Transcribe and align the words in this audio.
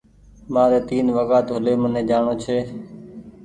مآري 0.53 0.79
تين 0.87 1.05
وگآ 1.17 1.39
ڊولي 1.47 1.73
مني 1.81 2.01
جآڻو 2.09 2.33
ڇي 2.43 2.57